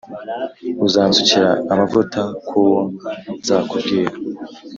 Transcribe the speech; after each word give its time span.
uzansukira 0.85 1.49
amavuta 1.71 2.21
ku 2.47 2.57
wo 2.67 2.79
nzakubwira. 3.39 4.13